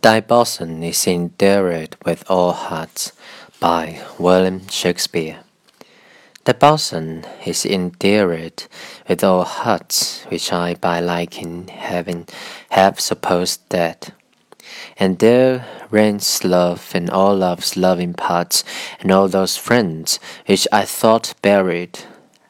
[0.00, 3.10] Thy bosom is endeared with all hearts,
[3.58, 5.40] by William Shakespeare.
[6.44, 8.62] The bosom is endeared
[9.08, 12.28] with all hearts, which I by liking having
[12.70, 14.12] have supposed dead.
[15.00, 18.62] And there reigns love in all love's loving parts,
[19.00, 21.98] and all those friends which I thought buried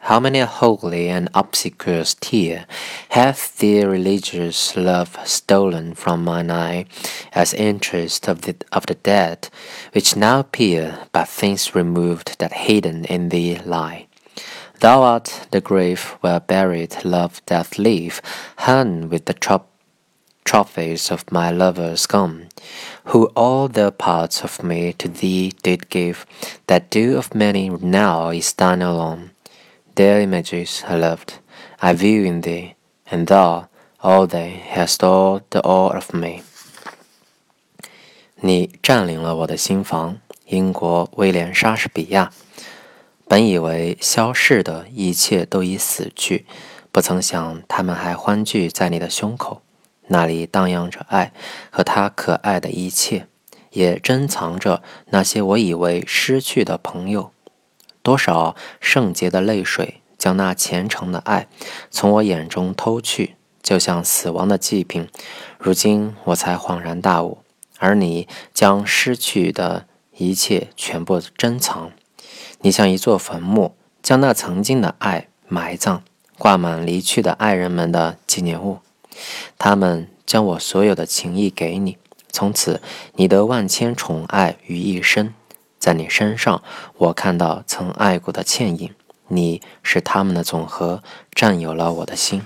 [0.01, 2.67] how many holy and obsequious tear
[3.11, 6.87] hath the religious love stolen from mine eye,
[7.33, 9.49] as interest of the, of the dead,
[9.93, 14.07] which now appear but things removed that hidden in thee lie.
[14.81, 18.23] Thou art the grave where buried love doth live,
[18.59, 19.69] hung with the trop
[20.45, 22.49] trophies of my lovers gone,
[23.07, 26.25] who all their parts of me to thee did give,
[26.69, 29.31] that due of many now is thine alone.
[29.99, 31.41] Their images I loved,
[31.81, 32.77] I view in thee,
[33.11, 33.67] and thou,
[34.01, 36.43] all they, hast all the all of me.
[38.37, 42.31] 你占领了我的心房，英国威廉·莎士比亚。
[43.27, 46.47] 本以为消逝的一切都已死去，
[46.93, 49.63] 不曾想他们还欢聚在你的胸口，
[50.07, 51.33] 那里荡漾着爱
[51.71, 53.27] 和他可爱的一切，
[53.73, 57.33] 也珍藏着那些我以为失去的朋友。
[58.09, 61.47] 多少圣洁的泪水将那虔诚的爱
[61.91, 65.07] 从我眼中偷去，就像死亡的祭品。
[65.59, 67.43] 如今我才恍然大悟，
[67.77, 69.85] 而你将失去的
[70.17, 71.91] 一切全部珍藏。
[72.63, 76.01] 你像一座坟墓，将那曾经的爱埋葬，
[76.39, 78.79] 挂满离去的爱人们的纪念物。
[79.59, 81.99] 他们将我所有的情谊给你，
[82.33, 82.81] 从此
[83.17, 85.35] 你得万千宠爱于一身。
[85.79, 86.63] 在你身上，
[86.97, 88.95] 我看到曾爱过的倩影。
[89.29, 92.43] 你是他们的总和，占有了我的心。